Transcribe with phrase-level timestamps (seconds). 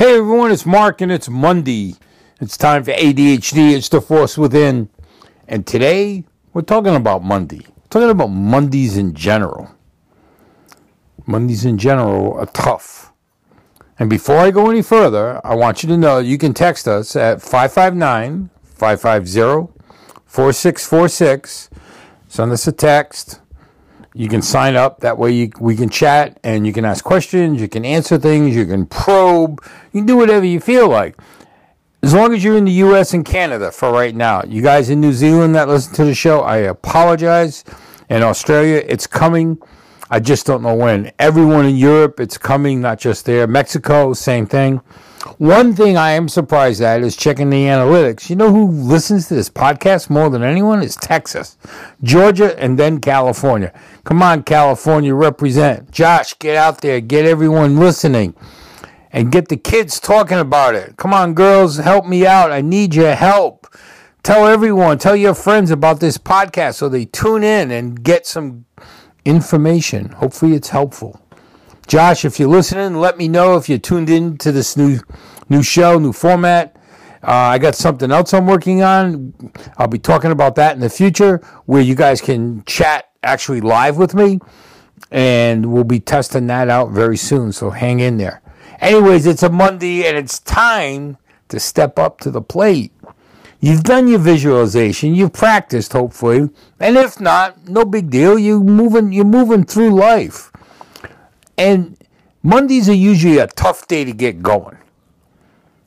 [0.00, 1.94] Hey everyone, it's Mark and it's Monday.
[2.40, 3.74] It's time for ADHD.
[3.74, 4.88] It's the force within.
[5.46, 6.24] And today
[6.54, 7.66] we're talking about Monday.
[7.66, 9.74] We're talking about Mondays in general.
[11.26, 13.12] Mondays in general are tough.
[13.98, 17.14] And before I go any further, I want you to know you can text us
[17.14, 19.70] at 559 550
[20.24, 21.68] 4646.
[22.26, 23.42] Send us a text.
[24.14, 25.00] You can sign up.
[25.00, 27.60] That way you, we can chat and you can ask questions.
[27.60, 28.54] You can answer things.
[28.56, 29.62] You can probe.
[29.92, 31.16] You can do whatever you feel like.
[32.02, 33.12] As long as you're in the U.S.
[33.12, 34.42] and Canada for right now.
[34.42, 37.64] You guys in New Zealand that listen to the show, I apologize.
[38.08, 39.58] In Australia, it's coming.
[40.10, 41.12] I just don't know when.
[41.18, 43.46] Everyone in Europe, it's coming, not just there.
[43.46, 44.80] Mexico, same thing.
[45.36, 48.30] One thing I am surprised at is checking the analytics.
[48.30, 50.82] You know who listens to this podcast more than anyone?
[50.82, 51.58] Is Texas,
[52.02, 53.72] Georgia, and then California.
[54.10, 55.92] Come on, California, represent.
[55.92, 58.34] Josh, get out there, get everyone listening,
[59.12, 60.96] and get the kids talking about it.
[60.96, 62.50] Come on, girls, help me out.
[62.50, 63.68] I need your help.
[64.24, 68.64] Tell everyone, tell your friends about this podcast so they tune in and get some
[69.24, 70.08] information.
[70.08, 71.20] Hopefully, it's helpful.
[71.86, 74.98] Josh, if you're listening, let me know if you tuned in to this new
[75.48, 76.74] new show, new format.
[77.22, 79.34] Uh, I got something else I'm working on.
[79.78, 83.96] I'll be talking about that in the future, where you guys can chat actually live
[83.96, 84.40] with me,
[85.10, 87.52] and we'll be testing that out very soon.
[87.52, 88.42] So hang in there.
[88.80, 91.18] Anyways, it's a Monday, and it's time
[91.48, 92.92] to step up to the plate.
[93.62, 98.38] You've done your visualization, you've practiced, hopefully, and if not, no big deal.
[98.38, 100.50] You moving, you're moving through life.
[101.58, 101.98] And
[102.42, 104.78] Mondays are usually a tough day to get going.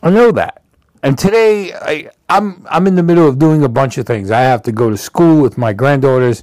[0.00, 0.62] I know that.
[1.02, 4.30] And today I, I'm I'm in the middle of doing a bunch of things.
[4.30, 6.42] I have to go to school with my granddaughters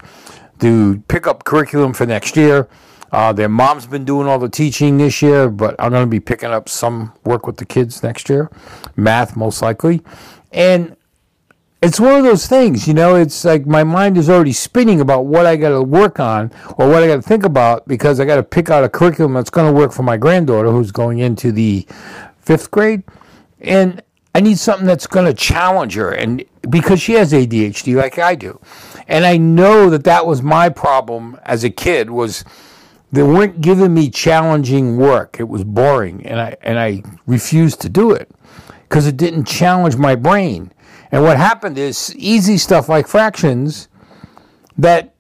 [0.64, 2.69] to pick up curriculum for next year.
[3.11, 6.22] Uh, their mom's been doing all the teaching this year, but I'm going to be
[6.22, 8.50] picking up some work with the kids next year,
[8.95, 10.02] math most likely.
[10.53, 10.95] And
[11.81, 15.25] it's one of those things, you know, it's like my mind is already spinning about
[15.25, 18.25] what I got to work on or what I got to think about because I
[18.25, 21.19] got to pick out a curriculum that's going to work for my granddaughter who's going
[21.19, 21.85] into the
[22.40, 23.03] fifth grade.
[23.59, 24.01] And
[24.35, 26.11] I need something that's going to challenge her.
[26.11, 28.59] And because she has ADHD like I do.
[29.07, 32.44] And I know that that was my problem as a kid was
[33.11, 35.39] they weren't giving me challenging work.
[35.39, 36.25] It was boring.
[36.25, 38.31] And I, and I refused to do it
[38.89, 40.73] because it didn't challenge my brain.
[41.11, 43.88] And what happened is easy stuff like fractions
[44.79, 45.13] that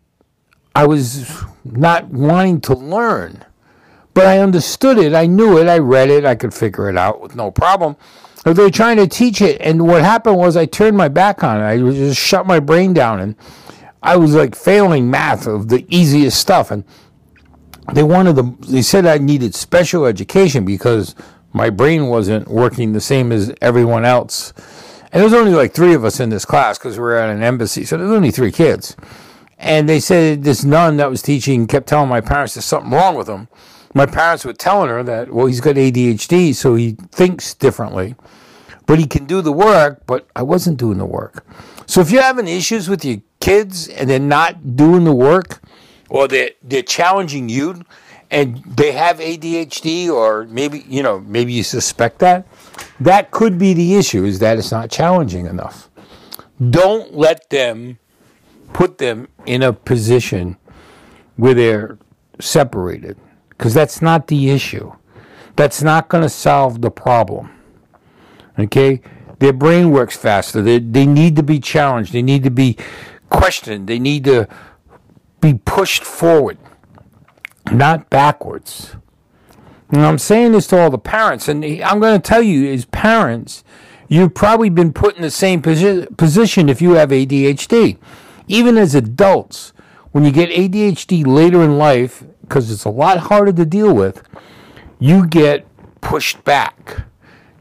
[0.75, 3.45] I was not wanting to learn.
[4.15, 5.13] But I understood it.
[5.13, 5.67] I knew it.
[5.67, 6.25] I read it.
[6.25, 7.95] I could figure it out with no problem.
[8.43, 9.61] But they were trying to teach it.
[9.61, 11.63] And what happened was I turned my back on it.
[11.63, 13.19] I just shut my brain down.
[13.19, 13.35] And
[14.01, 16.71] I was like failing math of the easiest stuff.
[16.71, 16.83] And
[17.93, 21.15] they wanted the, they said I needed special education because
[21.53, 24.53] my brain wasn't working the same as everyone else
[25.13, 27.29] and there was only like three of us in this class because we were at
[27.29, 27.85] an embassy.
[27.85, 28.95] So there was only three kids.
[29.59, 33.13] And they said this nun that was teaching kept telling my parents there's something wrong
[33.13, 33.47] with him.
[33.93, 38.15] My parents were telling her that, well, he's got ADHD, so he thinks differently.
[38.85, 41.45] But he can do the work, but I wasn't doing the work.
[41.85, 45.61] So if you're having issues with your kids and they're not doing the work,
[46.09, 47.83] or they're, they're challenging you,
[48.29, 52.47] and they have ADHD, or maybe, you know, maybe you suspect that,
[52.99, 55.89] that could be the issue, is that it's not challenging enough.
[56.69, 57.99] Don't let them
[58.73, 60.57] put them in a position
[61.35, 61.97] where they're
[62.39, 63.17] separated,
[63.63, 64.91] because that's not the issue.
[65.55, 67.49] That's not going to solve the problem.
[68.59, 68.99] Okay?
[69.39, 70.61] Their brain works faster.
[70.61, 72.11] They, they need to be challenged.
[72.11, 72.75] They need to be
[73.29, 73.87] questioned.
[73.87, 74.49] They need to
[75.39, 76.57] be pushed forward
[77.71, 78.97] not backwards.
[79.93, 82.83] And I'm saying this to all the parents, and I'm going to tell you, as
[82.83, 83.63] parents,
[84.09, 87.97] you've probably been put in the same posi- position if you have ADHD.
[88.49, 89.71] Even as adults,
[90.11, 94.21] when you get ADHD later in life, because it's a lot harder to deal with,
[94.99, 95.65] you get
[96.01, 97.01] pushed back.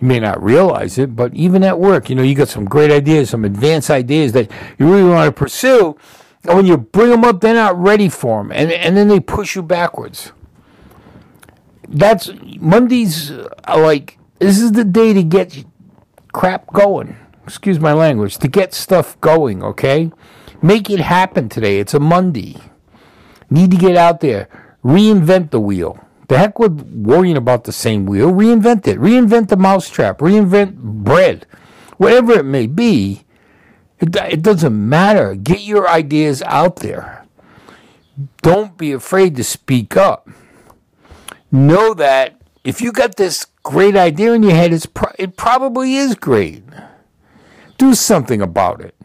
[0.02, 2.90] You may not realize it, but even at work, you know, you got some great
[2.90, 5.96] ideas, some advanced ideas that you really want to pursue,
[6.44, 9.18] and when you bring them up, they're not ready for them, and and then they
[9.18, 10.32] push you backwards.
[11.88, 12.30] That's
[12.60, 13.30] Mondays.
[13.64, 15.64] Are like this is the day to get
[16.34, 17.16] crap going.
[17.46, 18.36] Excuse my language.
[18.38, 19.62] To get stuff going.
[19.62, 20.12] Okay,
[20.60, 21.78] make it happen today.
[21.78, 22.56] It's a Monday.
[23.48, 24.48] Need to get out there.
[24.84, 25.98] Reinvent the wheel.
[26.28, 28.32] The heck with worrying about the same wheel.
[28.32, 28.98] Reinvent it.
[28.98, 30.18] Reinvent the mousetrap.
[30.18, 31.46] Reinvent bread.
[31.98, 33.24] Whatever it may be
[34.02, 35.36] it, it doesn't matter.
[35.36, 37.24] Get your ideas out there.
[38.42, 40.28] Don't be afraid to speak up.
[41.52, 45.94] Know that if you got this great idea in your head, it's pro- it probably
[45.94, 46.64] is great.
[47.78, 48.96] Do something about it.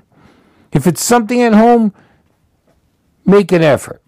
[0.73, 1.93] If it's something at home,
[3.23, 4.01] make an effort.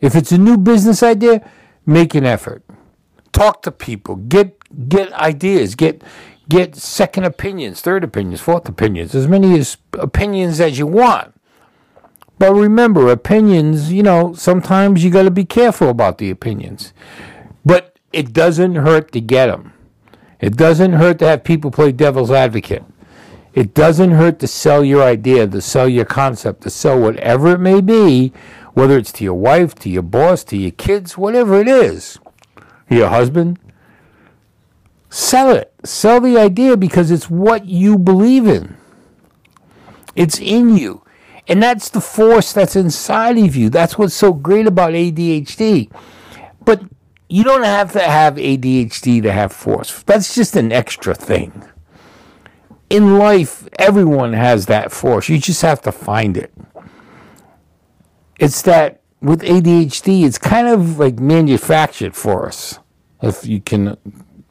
[0.00, 1.48] If it's a new business idea,
[1.84, 2.62] make an effort.
[3.32, 4.16] Talk to people.
[4.16, 5.74] Get get ideas.
[5.74, 6.02] Get
[6.48, 11.34] get second opinions, third opinions, fourth opinions, as many as opinions as you want.
[12.38, 16.92] But remember, opinions, you know, sometimes you got to be careful about the opinions.
[17.64, 19.72] But it doesn't hurt to get them.
[20.40, 22.84] It doesn't hurt to have people play devil's advocate.
[23.54, 27.58] It doesn't hurt to sell your idea, to sell your concept, to sell whatever it
[27.58, 28.34] may be,
[28.76, 32.18] whether it's to your wife, to your boss, to your kids, whatever it is,
[32.90, 33.58] your husband.
[35.08, 35.72] Sell it.
[35.82, 38.76] Sell the idea because it's what you believe in.
[40.14, 41.02] It's in you.
[41.48, 43.70] And that's the force that's inside of you.
[43.70, 45.90] That's what's so great about ADHD.
[46.62, 46.82] But
[47.30, 50.02] you don't have to have ADHD to have force.
[50.02, 51.64] That's just an extra thing.
[52.90, 55.30] In life, everyone has that force.
[55.30, 56.52] You just have to find it.
[58.38, 62.78] It's that with ADHD, it's kind of like manufactured for us.
[63.22, 63.96] If you can,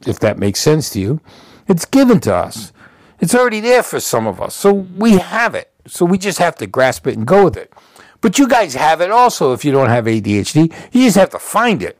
[0.06, 1.20] if that makes sense to you,
[1.68, 2.72] it's given to us.
[3.20, 4.54] It's already there for some of us.
[4.54, 5.72] So we have it.
[5.86, 7.72] So we just have to grasp it and go with it.
[8.20, 10.72] But you guys have it also if you don't have ADHD.
[10.92, 11.98] You just have to find it.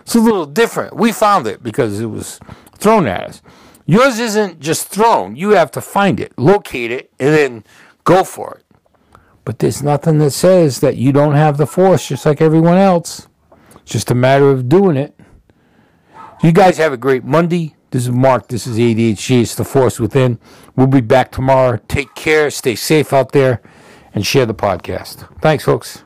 [0.00, 0.96] It's a little different.
[0.96, 2.40] We found it because it was
[2.78, 3.42] thrown at us.
[3.86, 5.36] Yours isn't just thrown.
[5.36, 7.64] You have to find it, locate it, and then
[8.04, 8.67] go for it.
[9.48, 13.28] But there's nothing that says that you don't have the force just like everyone else.
[13.76, 15.18] It's just a matter of doing it.
[16.42, 17.74] You guys have a great Monday.
[17.90, 18.48] This is Mark.
[18.48, 19.40] This is ADHD.
[19.40, 20.38] It's the force within.
[20.76, 21.80] We'll be back tomorrow.
[21.88, 22.50] Take care.
[22.50, 23.62] Stay safe out there
[24.12, 25.26] and share the podcast.
[25.40, 26.04] Thanks, folks.